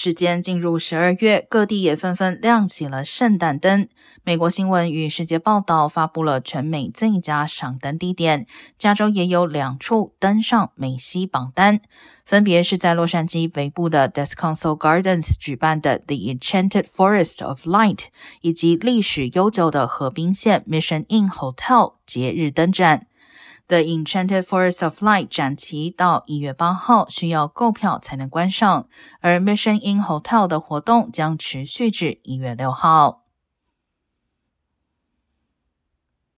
[0.00, 3.88] 时间进入十二月，各地也纷纷亮起了圣诞灯。
[4.22, 8.46] 美国新闻与世界报道发布了全美最佳赏灯地点，
[8.78, 11.80] 加州也有两处登上美西榜单，
[12.24, 18.04] 分别是在洛杉矶北部的 Desconso Gardens 举办的 The Enchanted Forest of Light，
[18.42, 23.07] 以及历史悠久的河滨县 Mission Inn Hotel 节日灯展。
[23.68, 28.88] The Enchanted Forest of Light 展期到一月八号，需要购票才能观赏。
[29.20, 33.27] 而 Mission Inn Hotel 的活动将持续至一月六号。